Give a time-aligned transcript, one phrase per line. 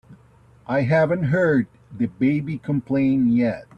[0.65, 3.67] I haven't heard the baby complain yet.